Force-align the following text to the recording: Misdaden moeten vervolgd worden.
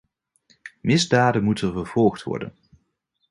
Misdaden 0.81 1.43
moeten 1.43 1.71
vervolgd 1.73 2.23
worden. 2.23 2.53